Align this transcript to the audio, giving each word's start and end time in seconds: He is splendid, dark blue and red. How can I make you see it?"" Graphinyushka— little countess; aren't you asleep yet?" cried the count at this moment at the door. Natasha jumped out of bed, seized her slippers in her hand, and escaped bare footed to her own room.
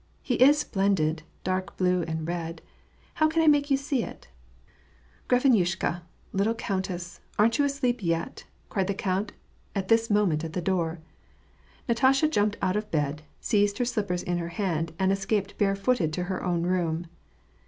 He 0.23 0.33
is 0.41 0.57
splendid, 0.57 1.21
dark 1.43 1.77
blue 1.77 2.01
and 2.01 2.27
red. 2.27 2.63
How 3.13 3.27
can 3.27 3.43
I 3.43 3.47
make 3.47 3.69
you 3.69 3.77
see 3.77 4.01
it?"" 4.03 4.29
Graphinyushka— 5.29 6.01
little 6.33 6.55
countess; 6.55 7.19
aren't 7.37 7.59
you 7.59 7.65
asleep 7.65 8.01
yet?" 8.01 8.45
cried 8.69 8.87
the 8.87 8.95
count 8.95 9.31
at 9.75 9.89
this 9.89 10.09
moment 10.09 10.43
at 10.43 10.53
the 10.53 10.59
door. 10.61 11.01
Natasha 11.87 12.27
jumped 12.27 12.57
out 12.63 12.75
of 12.75 12.89
bed, 12.89 13.21
seized 13.41 13.77
her 13.77 13.85
slippers 13.85 14.23
in 14.23 14.39
her 14.39 14.49
hand, 14.49 14.91
and 14.97 15.11
escaped 15.11 15.59
bare 15.59 15.75
footed 15.75 16.11
to 16.13 16.23
her 16.23 16.43
own 16.43 16.63
room. 16.63 17.05